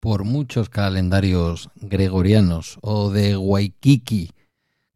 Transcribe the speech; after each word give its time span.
por 0.00 0.24
muchos 0.24 0.68
calendarios 0.68 1.70
gregorianos 1.76 2.78
o 2.82 3.10
de 3.10 3.36
Waikiki 3.36 4.30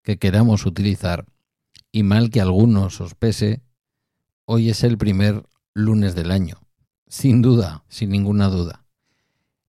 que 0.03 0.19
queramos 0.19 0.67
utilizar, 0.67 1.27
y 1.91 2.03
mal 2.03 2.30
que 2.30 2.40
algunos 2.40 3.01
os 3.01 3.15
pese, 3.15 3.62
hoy 4.45 4.71
es 4.71 4.83
el 4.85 4.99
primer 4.99 5.45
lunes 5.75 6.15
del 6.15 6.30
año, 6.30 6.57
sin 7.07 7.43
duda, 7.43 7.85
sin 7.88 8.11
ninguna 8.11 8.49
duda. 8.49 8.85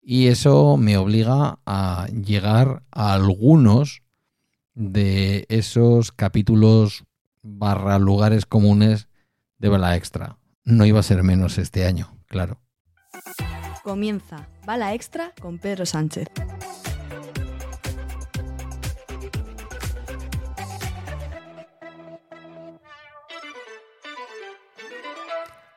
Y 0.01 0.27
eso 0.27 0.77
me 0.77 0.97
obliga 0.97 1.59
a 1.65 2.07
llegar 2.07 2.83
a 2.91 3.13
algunos 3.13 4.03
de 4.73 5.45
esos 5.49 6.11
capítulos 6.11 7.05
barra 7.41 7.99
lugares 7.99 8.45
comunes 8.45 9.07
de 9.59 9.69
Bala 9.69 9.95
Extra. 9.95 10.37
No 10.65 10.85
iba 10.85 10.99
a 10.99 11.03
ser 11.03 11.23
menos 11.23 11.57
este 11.57 11.85
año, 11.85 12.17
claro. 12.27 12.59
Comienza 13.83 14.47
Bala 14.65 14.93
Extra 14.93 15.33
con 15.41 15.59
Pedro 15.59 15.85
Sánchez. 15.85 16.29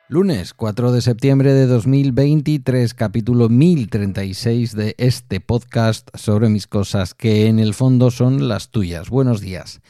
Lunes 0.07 0.53
4 0.53 0.93
de 0.93 1.01
septiembre 1.01 1.51
de 1.51 1.67
2023, 1.67 2.93
capítulo 2.93 3.49
1036 3.49 4.73
de 4.73 4.95
este 4.97 5.41
podcast 5.41 6.07
sobre 6.15 6.47
mis 6.47 6.65
cosas 6.65 7.13
que 7.13 7.47
en 7.47 7.59
el 7.59 7.73
fondo 7.73 8.09
son 8.09 8.47
las 8.47 8.69
tuyas. 8.69 9.09
Buenos 9.09 9.41
días. 9.41 9.81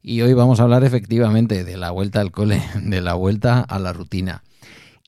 Y 0.00 0.20
hoy 0.20 0.32
vamos 0.32 0.60
a 0.60 0.62
hablar 0.62 0.84
efectivamente 0.84 1.64
de 1.64 1.76
la 1.76 1.90
vuelta 1.90 2.20
al 2.20 2.30
cole, 2.30 2.62
de 2.84 3.00
la 3.00 3.14
vuelta 3.14 3.62
a 3.62 3.80
la 3.80 3.92
rutina. 3.92 4.44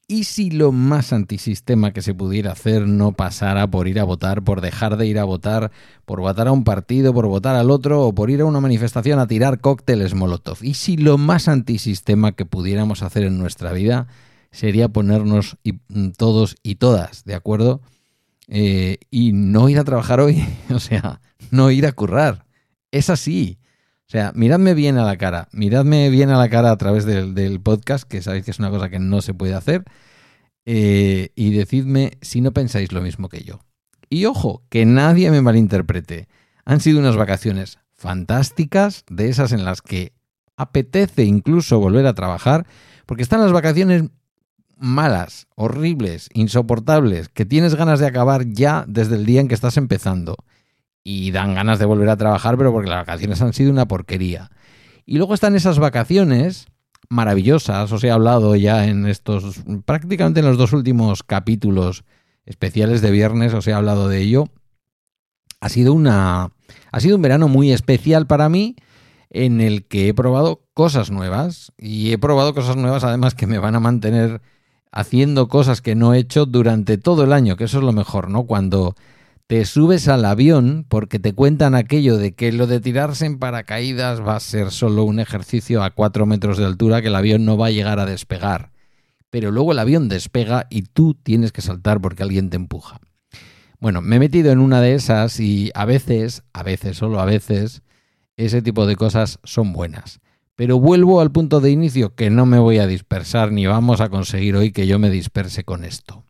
¿Y 0.08 0.24
si 0.24 0.50
lo 0.50 0.70
más 0.70 1.12
antisistema 1.12 1.92
que 1.92 2.00
se 2.00 2.14
pudiera 2.14 2.52
hacer 2.52 2.86
no 2.86 3.10
pasara 3.12 3.68
por 3.68 3.88
ir 3.88 3.98
a 3.98 4.04
votar, 4.04 4.44
por 4.44 4.60
dejar 4.60 4.96
de 4.96 5.06
ir 5.08 5.18
a 5.18 5.24
votar, 5.24 5.72
por 6.04 6.20
votar 6.20 6.46
a 6.46 6.52
un 6.52 6.62
partido, 6.62 7.12
por 7.12 7.26
votar 7.26 7.56
al 7.56 7.72
otro 7.72 8.02
o 8.02 8.14
por 8.14 8.30
ir 8.30 8.40
a 8.42 8.44
una 8.44 8.60
manifestación 8.60 9.18
a 9.18 9.26
tirar 9.26 9.60
cócteles 9.60 10.14
Molotov? 10.14 10.58
¿Y 10.62 10.74
si 10.74 10.96
lo 10.96 11.18
más 11.18 11.48
antisistema 11.48 12.32
que 12.32 12.46
pudiéramos 12.46 13.02
hacer 13.02 13.24
en 13.24 13.36
nuestra 13.36 13.72
vida 13.72 14.06
sería 14.52 14.88
ponernos 14.88 15.56
mm, 15.64 16.10
todos 16.10 16.54
y 16.62 16.76
todas, 16.76 17.24
¿de 17.24 17.34
acuerdo? 17.34 17.80
Eh, 18.46 18.98
y 19.10 19.32
no 19.32 19.68
ir 19.68 19.80
a 19.80 19.84
trabajar 19.84 20.20
hoy, 20.20 20.46
o 20.70 20.78
sea, 20.78 21.20
no 21.50 21.72
ir 21.72 21.84
a 21.84 21.90
currar. 21.90 22.46
Es 22.92 23.10
así. 23.10 23.58
O 24.06 24.10
sea, 24.10 24.32
miradme 24.36 24.74
bien 24.74 24.98
a 24.98 25.04
la 25.04 25.16
cara, 25.16 25.48
miradme 25.50 26.10
bien 26.10 26.30
a 26.30 26.38
la 26.38 26.48
cara 26.48 26.70
a 26.70 26.76
través 26.76 27.04
del, 27.04 27.60
podcast, 27.60 28.08
que 28.08 28.22
sabéis 28.22 28.44
que 28.44 28.52
es 28.52 28.60
una 28.60 28.70
cosa 28.70 28.88
que 28.88 29.00
no 29.00 29.20
se 29.20 29.34
puede 29.34 29.54
hacer, 29.54 29.84
eh, 30.64 31.30
y 31.34 31.52
decidme 31.52 32.12
si 32.20 32.40
no 32.40 32.52
pensáis 32.52 32.92
lo 32.92 33.02
mismo 33.02 33.28
que 33.28 33.42
yo. 33.42 33.58
Y 34.08 34.26
ojo, 34.26 34.62
que 34.68 34.86
nadie 34.86 35.30
me 35.32 35.42
malinterprete. 35.42 36.28
Han 36.64 36.80
sido 36.80 37.00
unas 37.00 37.16
vacaciones 37.16 37.78
fantásticas, 37.94 39.04
de 39.10 39.28
esas 39.28 39.50
en 39.50 39.64
las 39.64 39.82
que 39.82 40.12
apetece 40.56 41.24
incluso 41.24 41.80
volver 41.80 42.06
a 42.06 42.14
trabajar, 42.14 42.64
porque 43.06 43.24
están 43.24 43.40
las 43.40 43.52
vacaciones 43.52 44.04
malas, 44.76 45.48
horribles, 45.56 46.28
insoportables, 46.32 47.28
que 47.28 47.44
tienes 47.44 47.74
ganas 47.74 47.98
de 47.98 48.06
acabar 48.06 48.46
ya 48.46 48.84
desde 48.86 49.16
el 49.16 49.26
día 49.26 49.40
en 49.40 49.48
que 49.48 49.54
estás 49.54 49.76
empezando. 49.76 50.36
Y 51.08 51.30
dan 51.30 51.54
ganas 51.54 51.78
de 51.78 51.84
volver 51.86 52.08
a 52.08 52.16
trabajar, 52.16 52.58
pero 52.58 52.72
porque 52.72 52.90
las 52.90 53.06
vacaciones 53.06 53.40
han 53.40 53.52
sido 53.52 53.70
una 53.70 53.86
porquería. 53.86 54.50
Y 55.04 55.18
luego 55.18 55.34
están 55.34 55.54
esas 55.54 55.78
vacaciones 55.78 56.66
maravillosas, 57.08 57.92
os 57.92 58.02
he 58.02 58.10
hablado 58.10 58.56
ya 58.56 58.86
en 58.86 59.06
estos, 59.06 59.62
prácticamente 59.84 60.40
en 60.40 60.46
los 60.46 60.58
dos 60.58 60.72
últimos 60.72 61.22
capítulos 61.22 62.02
especiales 62.44 63.02
de 63.02 63.12
viernes, 63.12 63.54
os 63.54 63.68
he 63.68 63.72
hablado 63.72 64.08
de 64.08 64.20
ello. 64.20 64.48
Ha 65.60 65.68
sido 65.68 65.92
una, 65.92 66.50
ha 66.90 67.00
sido 67.00 67.14
un 67.14 67.22
verano 67.22 67.46
muy 67.46 67.70
especial 67.70 68.26
para 68.26 68.48
mí 68.48 68.74
en 69.30 69.60
el 69.60 69.86
que 69.86 70.08
he 70.08 70.14
probado 70.14 70.64
cosas 70.74 71.12
nuevas 71.12 71.72
y 71.78 72.10
he 72.10 72.18
probado 72.18 72.52
cosas 72.52 72.74
nuevas 72.74 73.04
además 73.04 73.36
que 73.36 73.46
me 73.46 73.58
van 73.58 73.76
a 73.76 73.80
mantener 73.80 74.42
haciendo 74.90 75.46
cosas 75.46 75.82
que 75.82 75.94
no 75.94 76.14
he 76.14 76.18
hecho 76.18 76.46
durante 76.46 76.98
todo 76.98 77.22
el 77.22 77.32
año, 77.32 77.56
que 77.56 77.64
eso 77.64 77.78
es 77.78 77.84
lo 77.84 77.92
mejor, 77.92 78.28
¿no? 78.28 78.42
Cuando 78.42 78.96
te 79.46 79.64
subes 79.64 80.08
al 80.08 80.24
avión 80.24 80.84
porque 80.88 81.20
te 81.20 81.32
cuentan 81.32 81.76
aquello 81.76 82.16
de 82.16 82.34
que 82.34 82.50
lo 82.50 82.66
de 82.66 82.80
tirarse 82.80 83.26
en 83.26 83.38
paracaídas 83.38 84.20
va 84.20 84.34
a 84.34 84.40
ser 84.40 84.72
solo 84.72 85.04
un 85.04 85.20
ejercicio 85.20 85.84
a 85.84 85.90
cuatro 85.90 86.26
metros 86.26 86.58
de 86.58 86.64
altura, 86.64 87.00
que 87.00 87.08
el 87.08 87.14
avión 87.14 87.44
no 87.44 87.56
va 87.56 87.66
a 87.66 87.70
llegar 87.70 88.00
a 88.00 88.06
despegar. 88.06 88.72
Pero 89.30 89.52
luego 89.52 89.70
el 89.70 89.78
avión 89.78 90.08
despega 90.08 90.66
y 90.68 90.82
tú 90.82 91.14
tienes 91.14 91.52
que 91.52 91.62
saltar 91.62 92.00
porque 92.00 92.24
alguien 92.24 92.50
te 92.50 92.56
empuja. 92.56 93.00
Bueno, 93.78 94.00
me 94.00 94.16
he 94.16 94.18
metido 94.18 94.50
en 94.50 94.58
una 94.58 94.80
de 94.80 94.94
esas 94.94 95.38
y 95.38 95.70
a 95.74 95.84
veces, 95.84 96.42
a 96.52 96.64
veces, 96.64 96.96
solo 96.96 97.20
a 97.20 97.24
veces, 97.24 97.82
ese 98.36 98.62
tipo 98.62 98.84
de 98.86 98.96
cosas 98.96 99.38
son 99.44 99.72
buenas. 99.72 100.18
Pero 100.56 100.80
vuelvo 100.80 101.20
al 101.20 101.30
punto 101.30 101.60
de 101.60 101.70
inicio 101.70 102.16
que 102.16 102.30
no 102.30 102.46
me 102.46 102.58
voy 102.58 102.78
a 102.78 102.86
dispersar 102.88 103.52
ni 103.52 103.66
vamos 103.66 104.00
a 104.00 104.08
conseguir 104.08 104.56
hoy 104.56 104.72
que 104.72 104.88
yo 104.88 104.98
me 104.98 105.10
disperse 105.10 105.62
con 105.62 105.84
esto. 105.84 106.25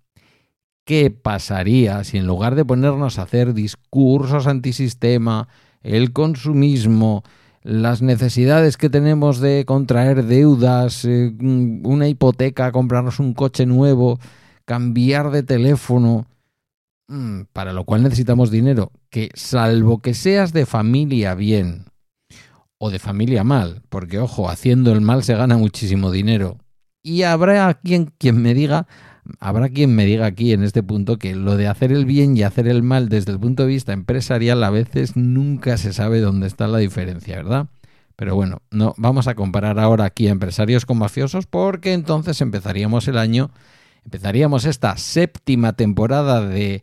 ¿Qué 0.87 1.11
pasaría 1.11 2.05
si 2.05 2.17
en 2.17 2.29
lugar 2.29 2.55
de 2.55 2.65
ponernos 2.65 3.19
a 3.19 3.23
hacer 3.23 3.55
discursos 3.55 4.47
antisistema, 4.47 5.49
el 5.83 6.13
consumismo, 6.13 7.25
las 7.65 8.03
necesidades 8.03 8.77
que 8.77 8.89
tenemos 8.89 9.41
de 9.41 9.65
contraer 9.67 10.25
deudas, 10.27 11.05
eh, 11.05 11.35
una 11.41 12.07
hipoteca, 12.07 12.71
comprarnos 12.71 13.19
un 13.19 13.35
coche 13.35 13.67
nuevo, 13.67 14.21
cambiar 14.65 15.33
de 15.33 15.43
teléfono, 15.43 16.29
mm, 17.09 17.47
para 17.53 17.73
lo 17.73 17.83
cual 17.83 18.05
necesitamos 18.05 18.53
dinero, 18.53 18.93
que 19.11 19.31
salvo 19.35 19.99
que 19.99 20.15
seas 20.15 20.53
de 20.53 20.67
familia 20.67 21.35
bien, 21.35 21.87
o 22.79 22.91
de 22.91 23.01
familia 23.01 23.43
mal, 23.43 23.83
porque 23.89 24.21
ojo, 24.21 24.49
haciendo 24.49 24.93
el 24.93 25.01
mal 25.01 25.25
se 25.25 25.35
gana 25.35 25.57
muchísimo 25.57 26.13
dinero. 26.13 26.59
Y 27.03 27.23
habrá 27.23 27.75
quien, 27.75 28.13
quien 28.19 28.41
me 28.41 28.55
diga, 28.55 28.87
habrá 29.41 29.69
quien 29.69 29.95
me 29.95 30.05
diga 30.05 30.27
aquí 30.27 30.53
en 30.53 30.63
este 30.63 30.83
punto 30.83 31.19
que 31.19 31.35
lo 31.35 31.57
de 31.57 31.69
hacer 31.69 31.93
el 31.93 32.05
bien 32.05 32.37
y 32.37 32.43
hacer 32.43 32.69
el 32.69 32.83
mal 32.83 33.09
desde 33.09 33.33
el 33.33 33.41
punto 33.41 33.63
de 33.63 33.69
vista 33.69 33.93
empresarial 33.93 34.63
a 34.65 34.71
veces 34.71 35.17
nunca 35.17 35.77
se 35.77 35.93
sabe 35.93 36.21
dónde 36.21 36.47
está 36.47 36.69
la 36.69 36.79
diferencia, 36.79 37.37
¿verdad? 37.37 37.67
Pero 38.17 38.35
bueno, 38.35 38.63
no 38.71 38.95
vamos 38.97 39.29
a 39.29 39.35
comparar 39.35 39.79
ahora 39.79 40.05
aquí 40.05 40.29
a 40.29 40.33
empresarios 40.33 40.87
con 40.87 40.99
mafiosos 40.99 41.47
porque 41.47 41.93
entonces 41.93 42.41
empezaríamos 42.41 43.09
el 43.09 43.19
año, 43.19 43.51
empezaríamos 44.05 44.65
esta 44.65 44.97
séptima 44.97 45.75
temporada 45.75 46.47
de 46.47 46.83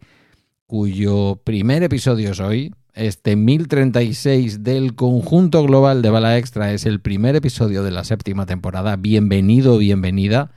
cuyo 0.67 1.41
primer 1.43 1.83
episodio 1.83 2.31
es 2.31 2.39
hoy, 2.39 2.73
este 2.93 3.35
1036 3.35 4.63
del 4.63 4.93
conjunto 4.93 5.63
global 5.63 6.03
de 6.03 6.11
Bala 6.11 6.37
Extra 6.37 6.73
es 6.73 6.85
el 6.85 6.99
primer 6.99 7.35
episodio 7.35 7.83
de 7.83 7.89
la 7.89 8.03
séptima 8.03 8.45
temporada. 8.45 8.95
Bienvenido, 8.95 9.79
bienvenida. 9.79 10.51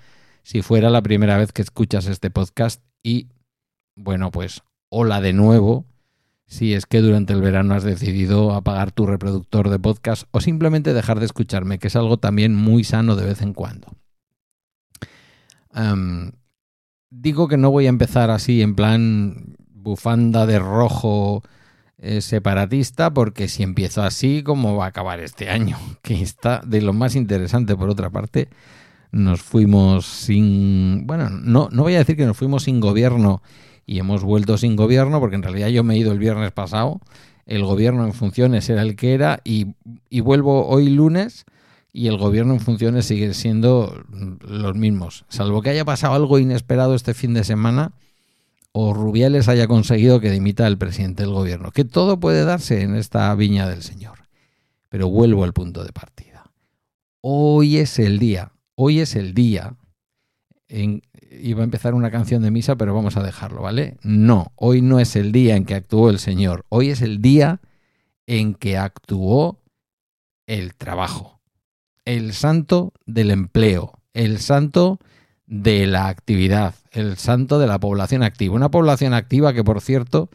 Si 0.47 0.63
fuera 0.63 0.91
la 0.91 1.03
primera 1.03 1.37
vez 1.37 1.51
que 1.51 1.61
escuchas 1.61 2.07
este 2.07 2.31
podcast 2.31 2.81
y, 3.03 3.27
bueno, 3.97 4.31
pues 4.31 4.63
hola 4.91 5.21
de 5.21 5.33
nuevo. 5.33 5.87
Si 6.47 6.73
es 6.73 6.87
que 6.87 7.01
durante 7.01 7.33
el 7.33 7.41
verano 7.41 7.75
has 7.75 7.83
decidido 7.83 8.53
apagar 8.53 8.93
tu 8.93 9.07
reproductor 9.07 9.71
de 9.71 9.81
podcast 9.81 10.29
o 10.31 10.41
simplemente 10.41 10.95
dejar 10.95 11.19
de 11.19 11.27
escucharme, 11.27 11.81
que 11.81 11.89
es 11.89 11.97
algo 11.97 12.19
también 12.19 12.55
muy 12.55 12.85
sano 12.85 13.17
de 13.17 13.27
vez 13.27 13.43
en 13.43 13.55
cuando. 13.55 13.89
digo 17.11 17.49
que 17.49 17.57
no 17.57 17.73
voy 17.73 17.87
a 17.87 17.89
empezar 17.89 18.31
así 18.31 18.63
en 18.63 18.77
plan 18.77 19.57
bufanda 19.73 20.47
de 20.47 20.61
rojo 20.61 21.43
eh, 21.99 22.21
separatista, 22.21 23.13
porque 23.13 23.49
si 23.49 23.65
empiezo 23.65 24.05
así, 24.05 24.45
¿cómo 24.45 24.77
va 24.77 24.85
a 24.85 24.89
acabar 24.91 25.19
este 25.19 25.51
año? 25.51 25.77
Que 26.03 26.23
está 26.23 26.63
de 26.65 26.83
lo 26.83 26.93
más 26.93 27.17
interesante, 27.17 27.75
por 27.75 27.91
otra 27.91 28.11
parte, 28.11 28.49
nos 29.13 29.43
fuimos 29.43 30.07
sin, 30.07 31.07
bueno, 31.07 31.31
no, 31.31 31.69
no 31.71 31.83
voy 31.83 31.95
a 31.95 31.99
decir 31.99 32.17
que 32.17 32.27
nos 32.27 32.37
fuimos 32.37 32.65
sin 32.65 32.81
gobierno 32.81 33.43
y 33.87 33.99
hemos 33.99 34.25
vuelto 34.25 34.59
sin 34.59 34.77
gobierno, 34.77 35.21
porque 35.21 35.37
en 35.37 35.43
realidad 35.43 35.69
yo 35.69 35.85
me 35.85 35.95
he 35.95 35.99
ido 35.99 36.13
el 36.13 36.19
viernes 36.19 36.53
pasado, 36.53 37.01
el 37.47 37.65
gobierno 37.65 38.05
en 38.05 38.13
funciones 38.13 38.69
era 38.69 38.83
el 38.83 38.97
que 38.97 39.15
era 39.15 39.41
y, 39.45 39.75
y 40.11 40.21
vuelvo 40.21 40.67
hoy 40.67 40.89
lunes 40.89 41.45
y 41.93 42.09
el 42.09 42.19
gobierno 42.19 42.55
en 42.55 42.61
funciones 42.61 43.07
sigue 43.07 43.33
siendo 43.35 44.05
los 44.41 44.75
mismos, 44.75 45.25
salvo 45.29 45.63
que 45.63 45.71
haya 45.71 45.85
pasado 45.85 46.15
algo 46.15 46.39
inesperado 46.39 46.95
este 46.95 47.15
fin 47.15 47.33
de 47.35 47.45
semana 47.45 47.93
o 48.79 48.93
Rubiales 48.93 49.49
haya 49.49 49.67
conseguido 49.67 50.21
que 50.21 50.31
dimita 50.31 50.67
el 50.67 50.77
presidente 50.77 51.23
del 51.23 51.33
gobierno. 51.33 51.71
Que 51.71 51.87
todo 51.87 52.21
puede 52.21 52.45
darse 52.45 52.83
en 52.83 52.95
esta 52.95 53.35
viña 53.35 53.67
del 53.67 53.83
Señor. 53.83 54.19
Pero 54.91 55.09
vuelvo 55.09 55.45
al 55.45 55.55
punto 55.55 55.83
de 55.83 55.95
partida. 55.95 56.53
Hoy 57.23 57.79
es 57.79 57.99
el 57.99 58.19
día, 58.19 58.53
hoy 58.77 59.01
es 59.01 59.17
el 59.17 59.35
día. 59.35 59.77
En, 60.69 61.03
iba 61.31 61.61
a 61.61 61.65
empezar 61.65 61.95
una 61.95 62.11
canción 62.11 62.43
de 62.43 62.51
misa, 62.51 62.77
pero 62.77 62.95
vamos 62.95 63.17
a 63.17 63.23
dejarlo, 63.23 63.63
¿vale? 63.63 63.97
No, 64.03 64.53
hoy 64.57 64.83
no 64.83 65.01
es 65.01 65.17
el 65.17 65.33
día 65.33 65.57
en 65.57 65.65
que 65.65 65.75
actuó 65.75 66.11
el 66.11 66.19
Señor. 66.19 66.65
Hoy 66.69 66.91
es 66.91 67.03
el 67.03 67.21
día 67.21 67.61
en 68.27 68.55
que 68.55 68.79
actuó 68.79 69.61
el 70.47 70.75
trabajo. 70.75 71.41
El 72.05 72.33
santo 72.33 72.93
del 73.05 73.31
empleo. 73.31 73.99
El 74.13 74.39
santo 74.39 74.99
de 75.47 75.87
la 75.87 76.09
actividad, 76.09 76.75
el 76.91 77.17
santo 77.17 77.59
de 77.59 77.67
la 77.67 77.79
población 77.79 78.23
activa. 78.23 78.55
Una 78.55 78.71
población 78.71 79.15
activa 79.15 79.53
que, 79.53 79.65
por 79.65 79.81
cierto, 79.81 80.29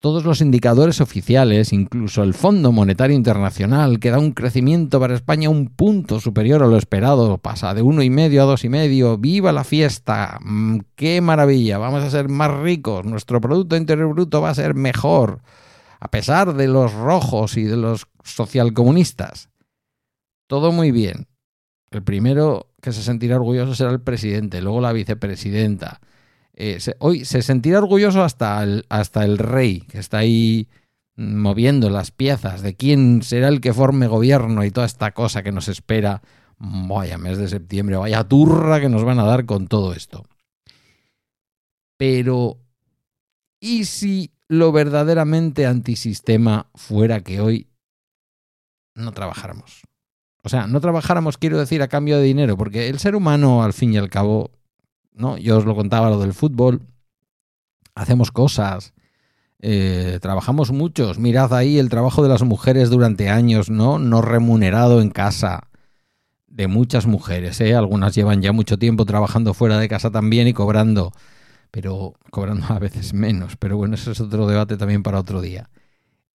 todos 0.00 0.24
los 0.24 0.40
indicadores 0.40 1.02
oficiales, 1.02 1.74
incluso 1.74 2.22
el 2.22 2.32
Fondo 2.32 2.72
Monetario 2.72 3.14
Internacional, 3.14 4.00
que 4.00 4.10
da 4.10 4.18
un 4.18 4.32
crecimiento 4.32 4.98
para 4.98 5.14
España 5.14 5.50
un 5.50 5.68
punto 5.68 6.20
superior 6.20 6.62
a 6.62 6.66
lo 6.66 6.78
esperado, 6.78 7.36
pasa 7.36 7.74
de 7.74 7.82
uno 7.82 8.02
y 8.02 8.08
medio 8.08 8.42
a 8.42 8.46
dos 8.46 8.64
y 8.64 8.70
medio. 8.70 9.18
¡Viva 9.18 9.52
la 9.52 9.62
fiesta! 9.62 10.38
Mm, 10.40 10.78
¡Qué 10.96 11.20
maravilla! 11.20 11.76
Vamos 11.76 12.02
a 12.02 12.10
ser 12.10 12.30
más 12.30 12.50
ricos. 12.50 13.04
Nuestro 13.04 13.42
Producto 13.42 13.76
Interior 13.76 14.08
Bruto 14.08 14.40
va 14.40 14.48
a 14.48 14.54
ser 14.54 14.74
mejor, 14.74 15.42
a 16.00 16.10
pesar 16.10 16.54
de 16.54 16.66
los 16.66 16.94
rojos 16.94 17.58
y 17.58 17.64
de 17.64 17.76
los 17.76 18.06
socialcomunistas. 18.24 19.50
Todo 20.46 20.72
muy 20.72 20.92
bien. 20.92 21.28
El 21.90 22.02
primero 22.02 22.70
que 22.80 22.92
se 22.92 23.02
sentirá 23.02 23.36
orgulloso 23.36 23.74
será 23.74 23.90
el 23.90 24.00
presidente, 24.00 24.62
luego 24.62 24.80
la 24.80 24.92
vicepresidenta 24.92 26.00
eh, 26.54 26.78
hoy 26.98 27.24
se 27.24 27.42
sentirá 27.42 27.78
orgulloso 27.78 28.22
hasta 28.22 28.62
el, 28.62 28.84
hasta 28.88 29.24
el 29.24 29.38
rey, 29.38 29.80
que 29.80 29.98
está 29.98 30.18
ahí 30.18 30.68
moviendo 31.16 31.90
las 31.90 32.10
piezas 32.10 32.62
de 32.62 32.74
quién 32.74 33.22
será 33.22 33.48
el 33.48 33.60
que 33.60 33.74
forme 33.74 34.06
gobierno 34.06 34.64
y 34.64 34.70
toda 34.70 34.86
esta 34.86 35.12
cosa 35.12 35.42
que 35.42 35.52
nos 35.52 35.68
espera. 35.68 36.22
Vaya 36.58 37.16
mes 37.16 37.38
de 37.38 37.48
septiembre, 37.48 37.96
vaya 37.96 38.24
turra 38.24 38.80
que 38.80 38.90
nos 38.90 39.02
van 39.02 39.18
a 39.18 39.24
dar 39.24 39.46
con 39.46 39.66
todo 39.66 39.94
esto. 39.94 40.26
Pero, 41.96 42.58
¿y 43.60 43.86
si 43.86 44.32
lo 44.48 44.72
verdaderamente 44.72 45.66
antisistema 45.66 46.68
fuera 46.74 47.20
que 47.20 47.40
hoy 47.40 47.68
no 48.94 49.12
trabajáramos? 49.12 49.82
O 50.42 50.48
sea, 50.48 50.66
no 50.66 50.80
trabajáramos, 50.80 51.38
quiero 51.38 51.58
decir, 51.58 51.82
a 51.82 51.88
cambio 51.88 52.18
de 52.18 52.24
dinero, 52.24 52.56
porque 52.56 52.88
el 52.88 52.98
ser 52.98 53.14
humano, 53.14 53.62
al 53.62 53.72
fin 53.72 53.92
y 53.92 53.98
al 53.98 54.08
cabo, 54.08 54.50
¿no? 55.20 55.38
Yo 55.38 55.58
os 55.58 55.64
lo 55.64 55.76
contaba 55.76 56.10
lo 56.10 56.18
del 56.18 56.34
fútbol. 56.34 56.82
Hacemos 57.94 58.30
cosas. 58.30 58.94
Eh, 59.60 60.18
trabajamos 60.22 60.72
muchos. 60.72 61.18
Mirad 61.18 61.52
ahí 61.54 61.78
el 61.78 61.90
trabajo 61.90 62.22
de 62.22 62.28
las 62.28 62.42
mujeres 62.42 62.90
durante 62.90 63.28
años, 63.28 63.70
¿no? 63.70 63.98
No 63.98 64.22
remunerado 64.22 65.00
en 65.00 65.10
casa. 65.10 65.68
De 66.46 66.66
muchas 66.66 67.06
mujeres, 67.06 67.60
¿eh? 67.60 67.74
Algunas 67.74 68.14
llevan 68.14 68.42
ya 68.42 68.52
mucho 68.52 68.78
tiempo 68.78 69.04
trabajando 69.04 69.54
fuera 69.54 69.78
de 69.78 69.88
casa 69.88 70.10
también 70.10 70.48
y 70.48 70.52
cobrando. 70.52 71.12
Pero 71.70 72.14
cobrando 72.30 72.66
a 72.70 72.78
veces 72.78 73.14
menos. 73.14 73.56
Pero 73.56 73.76
bueno, 73.76 73.94
ese 73.94 74.12
es 74.12 74.20
otro 74.20 74.46
debate 74.46 74.76
también 74.76 75.02
para 75.02 75.20
otro 75.20 75.40
día. 75.40 75.68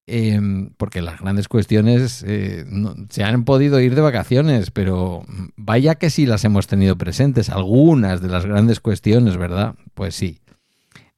Em, 0.07 0.69
porque 0.77 1.01
las 1.01 1.19
grandes 1.19 1.47
cuestiones 1.47 2.23
eh, 2.27 2.63
se 3.09 3.23
han 3.23 3.43
podido 3.43 3.79
ir 3.79 3.95
de 3.95 4.01
vacaciones, 4.01 4.69
pero 4.69 5.23
vaya 5.55 5.95
que 5.95 6.11
sí 6.11 6.27
las 6.27 6.45
hemos 6.45 6.67
tenido 6.67 6.95
presentes, 6.95 7.49
algunas 7.49 8.21
de 8.21 8.27
las 8.27 8.45
grandes 8.45 8.79
cuestiones, 8.79 9.35
¿verdad? 9.35 9.73
Pues 9.95 10.15
sí, 10.15 10.41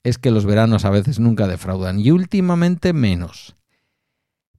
es 0.03 0.17
que 0.17 0.31
los 0.31 0.45
veranos 0.45 0.85
a 0.85 0.89
veces 0.89 1.19
nunca 1.19 1.47
defraudan 1.47 1.99
y 1.99 2.11
últimamente 2.11 2.93
menos. 2.93 3.57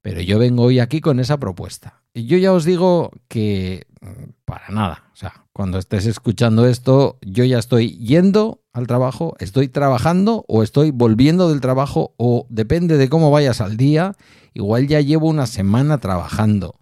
Pero 0.02 0.20
yo 0.20 0.38
vengo 0.38 0.64
hoy 0.64 0.78
aquí 0.78 1.00
con 1.00 1.20
esa 1.20 1.38
propuesta. 1.38 2.02
Y 2.18 2.26
yo 2.26 2.36
ya 2.36 2.52
os 2.52 2.64
digo 2.64 3.12
que 3.28 3.86
mm, 4.00 4.30
para 4.44 4.70
nada. 4.70 5.04
O 5.12 5.16
sea, 5.16 5.46
cuando 5.52 5.78
estés 5.78 6.04
escuchando 6.04 6.66
esto, 6.66 7.16
yo 7.22 7.44
ya 7.44 7.60
estoy 7.60 7.96
yendo 7.98 8.64
al 8.72 8.88
trabajo, 8.88 9.36
estoy 9.38 9.68
trabajando 9.68 10.44
o 10.48 10.64
estoy 10.64 10.90
volviendo 10.90 11.48
del 11.48 11.60
trabajo 11.60 12.14
o 12.16 12.44
depende 12.50 12.96
de 12.96 13.08
cómo 13.08 13.30
vayas 13.30 13.60
al 13.60 13.76
día, 13.76 14.16
igual 14.52 14.88
ya 14.88 15.00
llevo 15.00 15.28
una 15.28 15.46
semana 15.46 15.98
trabajando. 15.98 16.80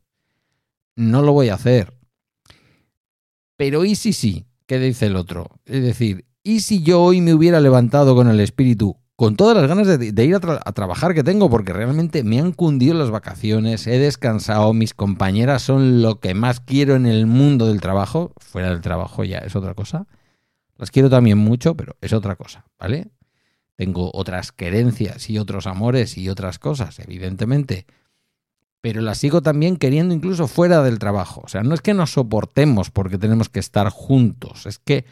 No 0.94 1.20
lo 1.20 1.32
voy 1.32 1.50
a 1.50 1.54
hacer. 1.54 1.92
Pero 3.58 3.84
¿y 3.84 3.94
si 3.94 4.14
sí? 4.14 4.46
¿Qué 4.64 4.78
dice 4.78 5.04
el 5.04 5.16
otro? 5.16 5.60
Es 5.66 5.82
decir, 5.82 6.24
¿y 6.42 6.60
si 6.60 6.82
yo 6.82 7.02
hoy 7.02 7.20
me 7.20 7.34
hubiera 7.34 7.60
levantado 7.60 8.14
con 8.14 8.28
el 8.28 8.40
espíritu, 8.40 8.96
con 9.16 9.34
todas 9.34 9.56
las 9.56 9.66
ganas 9.66 9.98
de, 9.98 10.24
ir 10.24 10.34
a, 10.34 10.72
trabajar 10.72 11.14
que 11.14 11.24
tengo, 11.24 11.48
porque 11.48 11.72
realmente 11.72 12.22
me 12.22 12.38
han 12.38 12.52
cundido 12.52 12.94
las 12.94 13.10
vacaciones, 13.10 13.86
he 13.86 13.98
descansado, 13.98 14.74
mis 14.74 14.92
compañeras 14.92 15.62
son 15.62 16.02
lo 16.02 16.20
que 16.20 16.34
más 16.34 16.60
quiero 16.60 16.96
en 16.96 17.06
el 17.06 17.26
mundo 17.26 17.66
del 17.66 17.80
trabajo, 17.80 18.32
fuera 18.36 18.68
del 18.68 18.82
trabajo 18.82 19.24
ya 19.24 19.38
es 19.38 19.56
otra 19.56 19.72
cosa. 19.74 20.06
Las 20.76 20.90
quiero 20.90 21.08
también 21.08 21.38
mucho, 21.38 21.74
pero 21.74 21.96
es 22.02 22.12
otra 22.12 22.36
cosa, 22.36 22.66
¿vale? 22.78 23.08
Tengo 23.74 24.10
otras 24.12 24.52
querencias 24.52 25.30
y 25.30 25.38
otros 25.38 25.66
amores 25.66 26.18
y 26.18 26.28
otras 26.28 26.58
cosas, 26.58 26.98
evidentemente. 26.98 27.86
Pero 28.82 29.00
las 29.00 29.16
sigo 29.16 29.40
también 29.40 29.78
queriendo 29.78 30.14
incluso 30.14 30.46
fuera 30.46 30.82
del 30.82 30.98
trabajo. 30.98 31.40
O 31.42 31.48
sea, 31.48 31.62
no 31.62 31.74
es 31.74 31.80
que 31.80 31.94
nos 31.94 32.12
soportemos 32.12 32.90
porque 32.90 33.16
tenemos 33.16 33.48
que 33.48 33.60
estar 33.60 33.88
juntos, 33.88 34.66
es 34.66 34.78
que 34.78 35.06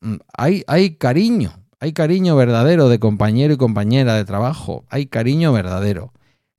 mm, 0.00 0.16
hay 0.36 0.96
cariño, 0.96 1.61
hay 1.82 1.92
cariño 1.92 2.36
verdadero 2.36 2.88
de 2.88 3.00
compañero 3.00 3.54
y 3.54 3.56
compañera 3.56 4.14
de 4.14 4.24
trabajo, 4.24 4.84
hay 4.88 5.06
cariño 5.06 5.52
verdadero. 5.52 6.12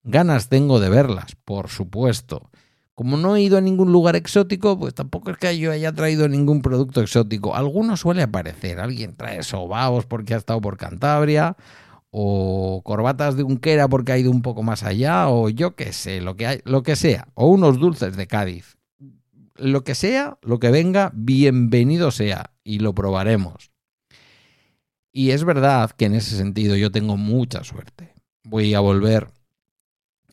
Ganas 0.03 0.49
tengo 0.49 0.81
de 0.81 0.89
verlas, 0.89 1.37
por 1.45 1.69
supuesto. 1.69 2.49
Como 2.93 3.15
no 3.15 3.37
he 3.37 3.41
ido 3.41 3.57
a 3.57 3.61
ningún 3.61 3.93
lugar 3.93 4.17
exótico, 4.17 4.77
pues 4.77 4.93
tampoco 4.93 5.31
es 5.31 5.37
que 5.37 5.57
yo 5.57 5.71
haya 5.71 5.93
traído 5.93 6.27
ningún 6.27 6.61
producto 6.61 6.99
exótico. 6.99 7.55
Alguno 7.55 7.95
suele 7.95 8.21
aparecer. 8.21 8.81
Alguien 8.81 9.15
trae 9.15 9.43
sobaos 9.43 10.05
porque 10.05 10.33
ha 10.33 10.37
estado 10.37 10.59
por 10.59 10.75
Cantabria, 10.75 11.55
o 12.11 12.81
corbatas 12.83 13.37
de 13.37 13.43
unquera 13.43 13.87
porque 13.87 14.11
ha 14.11 14.17
ido 14.17 14.29
un 14.29 14.41
poco 14.41 14.61
más 14.61 14.83
allá, 14.83 15.29
o 15.29 15.47
yo 15.47 15.77
qué 15.77 15.93
sé, 15.93 16.19
lo 16.19 16.35
que, 16.35 16.47
hay, 16.47 16.59
lo 16.65 16.83
que 16.83 16.97
sea. 16.97 17.29
O 17.33 17.47
unos 17.47 17.79
dulces 17.79 18.17
de 18.17 18.27
Cádiz. 18.27 18.75
Lo 19.55 19.85
que 19.85 19.95
sea, 19.95 20.37
lo 20.41 20.59
que 20.59 20.69
venga, 20.69 21.11
bienvenido 21.15 22.11
sea. 22.11 22.51
Y 22.65 22.79
lo 22.79 22.93
probaremos. 22.93 23.72
Y 25.15 25.29
es 25.29 25.43
verdad 25.43 25.91
que 25.91 26.05
en 26.05 26.15
ese 26.15 26.35
sentido 26.35 26.75
yo 26.75 26.91
tengo 26.91 27.17
mucha 27.17 27.63
suerte. 27.63 28.15
Voy 28.43 28.73
a 28.73 28.79
volver 28.79 29.29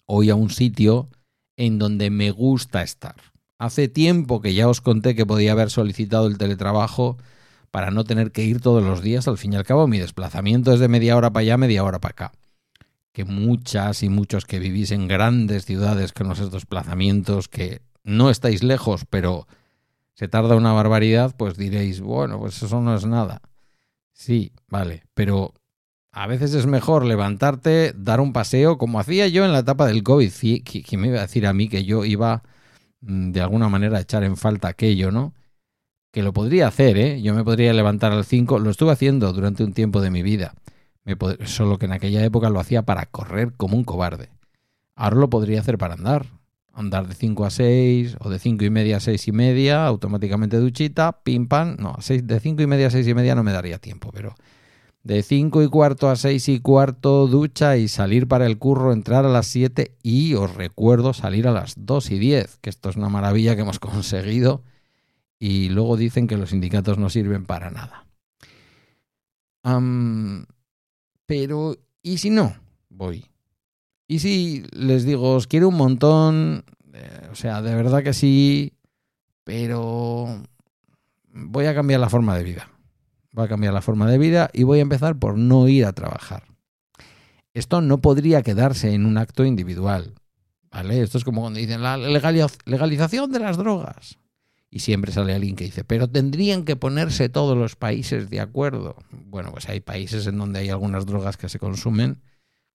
hoy 0.07 0.31
a 0.31 0.35
un 0.35 0.49
sitio 0.49 1.11
en 1.59 1.79
donde 1.79 2.09
me 2.09 2.31
gusta 2.31 2.83
estar. 2.83 3.17
Hace 3.59 3.89
tiempo 3.89 4.41
que 4.41 4.55
ya 4.55 4.69
os 4.69 4.81
conté 4.81 5.15
que 5.15 5.27
podía 5.27 5.53
haber 5.53 5.69
solicitado 5.69 6.27
el 6.27 6.39
teletrabajo 6.39 7.19
para 7.71 7.91
no 7.91 8.05
tener 8.05 8.33
que 8.33 8.43
ir 8.43 8.63
todos 8.63 8.83
los 8.83 9.03
días. 9.03 9.29
Al 9.29 9.37
fin 9.37 9.53
y 9.53 9.57
al 9.57 9.67
cabo, 9.67 9.87
mi 9.87 9.99
desplazamiento 9.99 10.73
es 10.73 10.81
de 10.81 10.89
media 10.89 11.15
hora 11.15 11.31
para 11.31 11.43
allá, 11.43 11.59
media 11.59 11.85
hora 11.85 12.01
para 12.01 12.13
acá. 12.13 12.33
Que 13.13 13.27
muchas 13.27 14.03
y 14.03 14.09
muchos 14.09 14.47
que 14.47 14.59
vivís 14.59 14.93
en 14.93 15.09
grandes 15.09 15.67
ciudades 15.67 16.13
con 16.13 16.33
esos 16.33 16.51
desplazamientos, 16.51 17.49
que 17.49 17.83
no 18.03 18.31
estáis 18.31 18.63
lejos, 18.63 19.05
pero 19.11 19.47
se 20.15 20.27
tarda 20.27 20.57
una 20.57 20.73
barbaridad, 20.73 21.35
pues 21.37 21.59
diréis, 21.59 22.01
bueno, 22.01 22.39
pues 22.39 22.63
eso 22.63 22.81
no 22.81 22.97
es 22.97 23.05
nada. 23.05 23.43
Sí, 24.13 24.53
vale, 24.69 25.05
pero 25.15 25.55
a 26.13 26.27
veces 26.27 26.55
es 26.55 26.67
mejor 26.67 27.05
levantarte, 27.05 27.93
dar 27.97 28.21
un 28.21 28.33
paseo, 28.33 28.79
como 28.79 28.99
hacía 28.99 29.29
yo 29.29 29.45
en 29.45 29.53
la 29.53 29.61
etapa 29.61 29.87
del 29.87 30.03
COVID. 30.03 30.33
¿Quién 30.65 31.01
me 31.01 31.09
iba 31.09 31.19
a 31.19 31.23
decir 31.23 31.47
a 31.47 31.53
mí 31.53 31.69
que 31.69 31.85
yo 31.85 32.05
iba 32.05 32.43
mm, 33.01 33.33
de 33.33 33.41
alguna 33.41 33.69
manera 33.69 33.99
a 33.99 34.01
echar 34.03 34.25
en 34.25 34.37
falta 34.37 34.69
aquello, 34.69 35.13
no? 35.13 35.35
Que 36.13 36.23
lo 36.23 36.33
podría 36.33 36.69
hacer, 36.69 36.99
¿eh? 36.99 37.23
Yo 37.23 37.35
me 37.35 37.45
podría 37.45 37.73
levantar 37.73 38.13
al 38.13 38.25
5, 38.25 38.59
lo 38.59 38.71
estuve 38.71 38.93
haciendo 38.93 39.33
durante 39.33 39.65
un 39.65 39.73
tiempo 39.73 40.01
de 40.01 40.11
mi 40.11 40.23
vida. 40.23 40.55
solo 41.47 41.79
que 41.79 41.87
en 41.87 41.93
aquella 41.93 42.25
época 42.25 42.51
lo 42.51 42.61
hacía 42.61 42.83
para 42.83 43.07
correr 43.07 43.55
como 43.57 43.77
un 43.77 43.85
cobarde. 43.85 44.31
Ahora 44.97 45.17
lo 45.17 45.31
podría 45.31 45.61
hacer 45.61 45.79
para 45.79 45.95
andar. 45.95 46.27
Andar 46.73 47.09
de 47.09 47.15
5 47.15 47.45
a 47.45 47.51
6 47.51 48.17
o 48.21 48.31
de 48.31 48.39
5 48.39 48.65
y 48.65 48.71
media 48.71 48.99
a 48.99 49.01
6 49.01 49.29
y 49.29 49.33
media, 49.33 49.87
automáticamente 49.87 50.57
duchita, 50.57 51.23
pim 51.23 51.49
pam. 51.49 51.77
No, 51.79 51.97
de 52.07 52.41
5 52.41 52.63
y 52.63 52.67
media 52.67 52.87
a 52.87 52.91
6 52.91 53.07
y 53.07 53.15
media 53.15 53.35
no 53.35 53.43
me 53.43 53.53
daría 53.53 53.79
tiempo, 53.79 54.11
pero 54.13 54.35
de 55.03 55.23
5 55.23 55.63
y 55.63 55.69
cuarto 55.69 56.09
a 56.09 56.17
6 56.17 56.49
y 56.49 56.61
cuarto 56.61 57.27
ducha 57.27 57.77
y 57.77 57.89
salir 57.89 58.29
para 58.29 58.47
el 58.47 58.59
curro, 58.59 58.93
entrar 58.93 59.25
a 59.25 59.31
las 59.31 59.47
7 59.47 59.97
y 60.03 60.35
os 60.35 60.55
recuerdo 60.55 61.13
salir 61.13 61.49
a 61.49 61.53
las 61.53 61.75
2 61.77 62.11
y 62.11 62.19
10, 62.19 62.59
que 62.59 62.71
esto 62.71 62.91
es 62.91 62.97
una 62.97 63.09
maravilla 63.09 63.55
que 63.57 63.63
hemos 63.63 63.79
conseguido 63.81 64.63
y 65.39 65.71
luego 65.71 65.97
dicen 65.97 66.27
que 66.27 66.37
los 66.37 66.51
sindicatos 66.51 66.99
no 66.99 67.09
sirven 67.09 67.47
para 67.47 67.71
nada. 67.71 68.07
pero, 71.27 71.77
¿y 72.03 72.19
si 72.19 72.31
no? 72.31 72.55
Voy. 72.91 73.25
¿Y 74.11 74.19
si 74.19 74.65
les 74.73 75.05
digo, 75.05 75.35
os 75.35 75.47
quiero 75.47 75.69
un 75.69 75.77
montón? 75.77 76.65
Eh, 76.93 77.29
o 77.31 77.35
sea, 77.35 77.63
de 77.63 77.75
verdad 77.75 78.03
que 78.03 78.13
sí, 78.13 78.73
pero 79.45 80.43
voy 81.33 81.67
a 81.67 81.75
cambiar 81.75 82.01
la 82.01 82.09
forma 82.09 82.37
de 82.37 82.45
vida 82.45 82.69
voy 83.33 83.45
a 83.45 83.49
cambiar 83.49 83.73
la 83.73 83.83
forma 83.83 84.11
de 84.11 84.19
vida 84.19 84.51
y 84.53 84.65
voy 84.65 84.79
a 84.79 84.83
empezar 84.83 85.19
por 85.19 85.39
no 85.39 85.69
ir 85.69 85.87
a 85.87 85.93
trabajar. 85.93 86.45
Esto 87.55 87.81
no 87.81 88.01
podría 88.01 88.43
quedarse 88.43 88.95
en 88.95 89.07
un 89.07 89.19
acto 89.19 89.45
individual. 89.45 90.15
¿Vale? 90.71 91.03
Esto 91.03 91.19
es 91.19 91.25
como 91.25 91.41
cuando 91.41 91.59
dicen 91.59 91.83
la 91.83 91.97
legalización 91.97 93.33
de 93.33 93.41
las 93.41 93.57
drogas. 93.57 94.19
Y 94.71 94.79
siempre 94.81 95.11
sale 95.11 95.35
alguien 95.35 95.57
que 95.57 95.65
dice, 95.65 95.83
pero 95.83 96.09
tendrían 96.09 96.65
que 96.65 96.77
ponerse 96.77 97.29
todos 97.29 97.59
los 97.59 97.75
países 97.75 98.31
de 98.31 98.39
acuerdo. 98.39 98.95
Bueno, 99.11 99.51
pues 99.51 99.69
hay 99.69 99.81
países 99.81 100.29
en 100.29 100.39
donde 100.39 100.61
hay 100.61 100.69
algunas 100.69 101.07
drogas 101.07 101.37
que 101.37 101.49
se 101.49 101.59
consumen, 101.59 102.23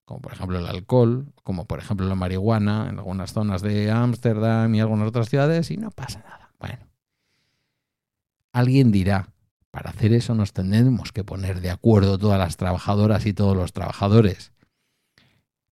como 0.06 0.20
por 0.20 0.32
ejemplo 0.32 0.58
el 0.58 0.66
alcohol, 0.66 1.26
como 1.42 1.66
por 1.66 1.80
ejemplo 1.80 2.06
la 2.06 2.14
marihuana, 2.14 2.88
en 2.88 2.98
algunas 2.98 3.32
zonas 3.32 3.60
de 3.60 3.90
Ámsterdam 3.90 4.72
y 4.74 4.80
algunas 4.80 5.08
otras 5.08 5.28
ciudades, 5.28 5.70
y 5.72 5.76
no 5.76 5.90
pasa 5.90 6.20
nada. 6.20 6.52
Bueno, 6.58 6.86
alguien 8.52 8.90
dirá, 8.90 9.28
Para 9.72 9.90
hacer 9.90 10.14
eso 10.14 10.34
nos 10.34 10.54
tendremos 10.54 11.12
que 11.12 11.22
poner 11.22 11.60
de 11.60 11.68
acuerdo 11.68 12.16
todas 12.16 12.38
las 12.38 12.56
trabajadoras 12.56 13.26
y 13.26 13.34
todos 13.34 13.54
los 13.54 13.74
trabajadores. 13.74 14.52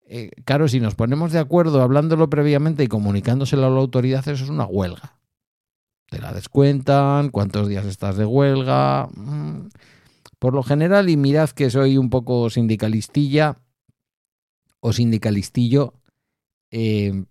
Eh, 0.07 0.31
claro, 0.45 0.69
si 0.69 0.79
nos 0.79 0.95
ponemos 0.95 1.33
de 1.33 1.39
acuerdo 1.39 1.81
hablándolo 1.81 2.29
previamente 2.29 2.85
y 2.85 2.89
comunicándoselo 2.89 3.65
a 3.65 3.71
la 3.71 3.79
autoridad, 3.79 4.29
eso 4.29 4.45
es 4.45 4.51
una 4.51 4.67
huelga. 4.67 5.17
Te 6.11 6.21
la 6.21 6.35
descuentan, 6.35 7.31
cuántos 7.31 7.67
días 7.67 7.87
estás 7.87 8.19
de 8.19 8.27
huelga. 8.27 9.09
Mm. 9.15 9.69
Por 10.39 10.53
lo 10.53 10.63
general, 10.63 11.09
y 11.09 11.17
mirad 11.17 11.49
que 11.49 11.71
soy 11.71 11.97
un 11.97 12.11
poco 12.11 12.51
sindicalistilla 12.51 13.64
o 14.87 14.93
sindicalistillo, 14.93 15.95
eh, 16.71 17.25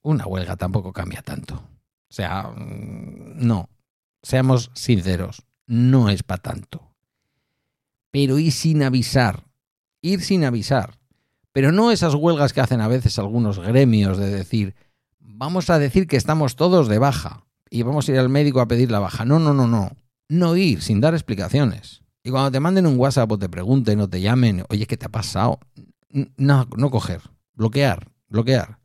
una 0.00 0.26
huelga 0.26 0.56
tampoco 0.56 0.94
cambia 0.94 1.20
tanto. 1.20 1.56
O 1.56 2.12
sea, 2.12 2.44
mm, 2.44 3.46
no, 3.46 3.68
seamos 4.22 4.70
sinceros, 4.72 5.42
no 5.66 6.08
es 6.08 6.22
para 6.22 6.40
tanto. 6.40 6.94
Pero 8.10 8.38
ir 8.38 8.50
sin 8.50 8.82
avisar, 8.82 9.44
ir 10.00 10.22
sin 10.22 10.42
avisar. 10.42 10.98
Pero 11.52 11.70
no 11.70 11.90
esas 11.90 12.14
huelgas 12.14 12.54
que 12.54 12.62
hacen 12.62 12.80
a 12.80 12.88
veces 12.88 13.18
algunos 13.18 13.58
gremios 13.58 14.16
de 14.16 14.30
decir, 14.30 14.74
vamos 15.18 15.68
a 15.68 15.78
decir 15.78 16.06
que 16.06 16.16
estamos 16.16 16.56
todos 16.56 16.88
de 16.88 16.98
baja 16.98 17.44
y 17.68 17.82
vamos 17.82 18.08
a 18.08 18.12
ir 18.12 18.18
al 18.18 18.30
médico 18.30 18.62
a 18.62 18.68
pedir 18.68 18.90
la 18.90 19.00
baja. 19.00 19.26
No, 19.26 19.38
no, 19.38 19.52
no, 19.52 19.66
no. 19.66 19.90
No 20.30 20.56
ir 20.56 20.80
sin 20.80 21.02
dar 21.02 21.12
explicaciones. 21.12 22.00
Y 22.22 22.30
cuando 22.30 22.50
te 22.50 22.60
manden 22.60 22.86
un 22.86 22.98
WhatsApp 22.98 23.30
o 23.32 23.38
te 23.38 23.50
pregunten 23.50 24.00
o 24.00 24.08
te 24.08 24.22
llamen, 24.22 24.64
oye, 24.70 24.86
¿qué 24.86 24.96
te 24.96 25.04
ha 25.04 25.10
pasado? 25.10 25.60
No, 26.14 26.68
no 26.76 26.90
coger, 26.90 27.22
bloquear, 27.54 28.12
bloquear. 28.28 28.78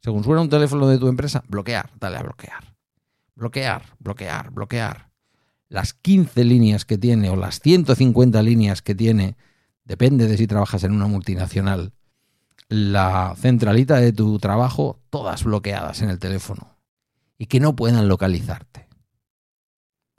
Según 0.00 0.24
suena 0.24 0.40
un 0.40 0.48
teléfono 0.48 0.88
de 0.88 0.98
tu 0.98 1.06
empresa, 1.06 1.44
bloquear, 1.46 1.90
dale 2.00 2.16
a 2.16 2.22
bloquear. 2.22 2.76
Bloquear, 3.36 3.82
bloquear, 4.00 4.50
bloquear. 4.50 5.10
Las 5.68 5.94
15 5.94 6.44
líneas 6.44 6.84
que 6.84 6.98
tiene 6.98 7.30
o 7.30 7.36
las 7.36 7.60
150 7.60 8.42
líneas 8.42 8.82
que 8.82 8.96
tiene, 8.96 9.36
depende 9.84 10.26
de 10.26 10.36
si 10.36 10.48
trabajas 10.48 10.82
en 10.82 10.92
una 10.92 11.06
multinacional, 11.06 11.92
la 12.68 13.34
centralita 13.36 14.00
de 14.00 14.12
tu 14.12 14.40
trabajo, 14.40 15.00
todas 15.10 15.44
bloqueadas 15.44 16.02
en 16.02 16.10
el 16.10 16.18
teléfono 16.18 16.76
y 17.38 17.46
que 17.46 17.60
no 17.60 17.76
puedan 17.76 18.08
localizarte. 18.08 18.88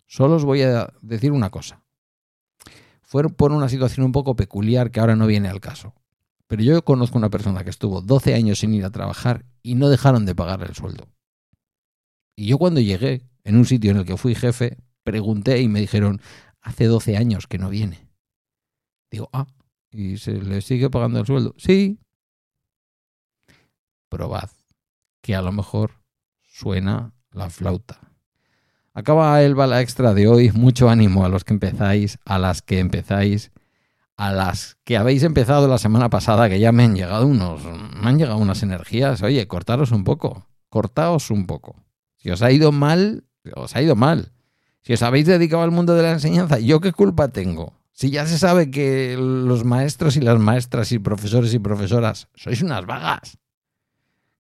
Solo 0.05 0.35
os 0.35 0.45
voy 0.45 0.61
a 0.61 0.93
decir 1.01 1.33
una 1.33 1.49
cosa. 1.49 1.81
Fue 3.01 3.27
por 3.29 3.51
una 3.51 3.67
situación 3.67 4.05
un 4.05 4.13
poco 4.13 4.37
peculiar 4.37 4.89
que 4.89 5.01
ahora 5.01 5.17
no 5.17 5.27
viene 5.27 5.49
al 5.49 5.59
caso. 5.59 5.93
Pero 6.47 6.63
yo 6.63 6.83
conozco 6.83 7.17
una 7.17 7.29
persona 7.29 7.63
que 7.63 7.69
estuvo 7.69 8.01
12 8.01 8.35
años 8.35 8.59
sin 8.59 8.73
ir 8.73 8.85
a 8.85 8.91
trabajar 8.91 9.45
y 9.63 9.75
no 9.75 9.89
dejaron 9.89 10.25
de 10.25 10.35
pagarle 10.35 10.67
el 10.67 10.75
sueldo. 10.75 11.07
Y 12.35 12.47
yo 12.47 12.57
cuando 12.57 12.81
llegué, 12.81 13.23
en 13.43 13.57
un 13.57 13.65
sitio 13.65 13.91
en 13.91 13.97
el 13.97 14.05
que 14.05 14.17
fui 14.17 14.35
jefe, 14.35 14.77
pregunté 15.03 15.61
y 15.61 15.67
me 15.67 15.79
dijeron, 15.79 16.21
hace 16.61 16.85
12 16.85 17.17
años 17.17 17.47
que 17.47 17.57
no 17.57 17.69
viene. 17.69 18.09
Digo, 19.11 19.29
ah, 19.33 19.47
¿y 19.91 20.17
se 20.17 20.33
le 20.33 20.61
sigue 20.61 20.89
pagando 20.89 21.19
el 21.19 21.25
sueldo? 21.25 21.53
Sí. 21.57 21.99
Probad 24.09 24.49
que 25.21 25.35
a 25.35 25.41
lo 25.41 25.51
mejor 25.51 25.93
suena 26.43 27.13
la 27.31 27.49
flauta. 27.49 27.99
Acaba 28.93 29.41
el 29.41 29.55
bala 29.55 29.81
extra 29.81 30.13
de 30.13 30.27
hoy. 30.27 30.51
Mucho 30.51 30.89
ánimo 30.89 31.25
a 31.25 31.29
los 31.29 31.43
que 31.43 31.53
empezáis, 31.53 32.19
a 32.25 32.37
las 32.37 32.61
que 32.61 32.79
empezáis 32.79 33.51
a 34.17 34.31
las 34.31 34.77
que 34.83 34.97
habéis 34.97 35.23
empezado 35.23 35.67
la 35.67 35.77
semana 35.77 36.09
pasada, 36.09 36.49
que 36.49 36.59
ya 36.59 36.71
me 36.71 36.83
han 36.83 36.95
llegado 36.95 37.27
unos, 37.27 37.63
me 37.63 38.09
han 38.09 38.17
llegado 38.17 38.37
unas 38.37 38.63
energías, 38.63 39.21
oye, 39.21 39.47
cortaros 39.47 39.91
un 39.91 40.03
poco, 40.03 40.47
cortaos 40.69 41.31
un 41.31 41.45
poco. 41.45 41.83
Si 42.17 42.29
os 42.29 42.41
ha 42.41 42.51
ido 42.51 42.71
mal, 42.71 43.25
os 43.55 43.75
ha 43.75 43.81
ido 43.81 43.95
mal. 43.95 44.31
Si 44.81 44.93
os 44.93 45.01
habéis 45.01 45.25
dedicado 45.25 45.63
al 45.63 45.71
mundo 45.71 45.95
de 45.95 46.03
la 46.03 46.11
enseñanza, 46.11 46.59
¿yo 46.59 46.79
qué 46.79 46.91
culpa 46.91 47.29
tengo? 47.29 47.73
Si 47.91 48.09
ya 48.09 48.25
se 48.25 48.37
sabe 48.37 48.71
que 48.71 49.15
los 49.17 49.63
maestros 49.63 50.17
y 50.17 50.21
las 50.21 50.39
maestras 50.39 50.91
y 50.91 50.99
profesores 50.99 51.53
y 51.53 51.59
profesoras 51.59 52.27
sois 52.35 52.61
unas 52.61 52.85
vagas. 52.85 53.37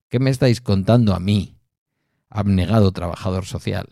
¿Qué 0.09 0.19
me 0.19 0.29
estáis 0.29 0.61
contando 0.61 1.15
a 1.15 1.19
mí, 1.19 1.57
abnegado 2.29 2.91
trabajador 2.91 3.45
social? 3.45 3.87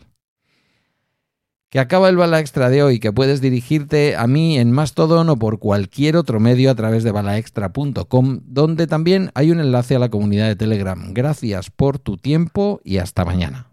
Que 1.74 1.80
acaba 1.80 2.08
el 2.08 2.18
bala 2.18 2.40
extra 2.40 2.70
de 2.70 2.84
hoy, 2.84 3.00
que 3.00 3.12
puedes 3.12 3.42
dirigirte 3.42 4.16
a 4.16 4.28
mí 4.28 4.60
en 4.60 4.72
Mastodon 4.72 5.28
o 5.30 5.40
por 5.40 5.58
cualquier 5.58 6.18
otro 6.18 6.40
medio 6.40 6.70
a 6.70 6.76
través 6.76 7.04
de 7.04 7.12
balaextra.com, 7.12 8.42
donde 8.46 8.86
también 8.86 9.32
hay 9.34 9.50
un 9.50 9.60
enlace 9.60 9.96
a 9.96 10.00
la 10.00 10.10
comunidad 10.10 10.48
de 10.50 10.56
Telegram. 10.56 11.16
Gracias 11.16 11.72
por 11.72 11.98
tu 11.98 12.18
tiempo 12.18 12.80
y 12.84 13.00
hasta 13.00 13.26
mañana. 13.26 13.73